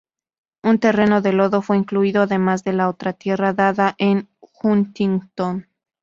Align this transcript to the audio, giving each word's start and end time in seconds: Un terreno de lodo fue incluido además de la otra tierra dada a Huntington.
Un 0.63 0.79
terreno 0.79 1.21
de 1.21 1.31
lodo 1.31 1.61
fue 1.61 1.77
incluido 1.77 2.23
además 2.23 2.63
de 2.63 2.73
la 2.73 2.89
otra 2.89 3.13
tierra 3.13 3.53
dada 3.53 3.89
a 3.99 4.23
Huntington. 4.63 5.67